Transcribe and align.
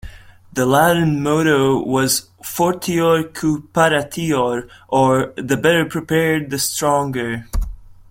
The 0.51 0.65
Latin 0.65 1.21
motto 1.21 1.79
was 1.79 2.31
"Fortior 2.43 3.21
quo 3.37 3.57
paratior" 3.71 4.67
or 4.87 5.31
"The 5.37 5.57
better 5.57 5.85
prepared, 5.85 6.49
the 6.49 6.57
stronger". 6.57 7.45